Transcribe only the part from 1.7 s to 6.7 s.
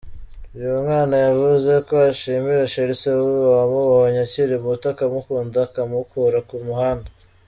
ko ashimira Sherrie Silver wamubonye akiri muto ‘akamukunda akamukura ku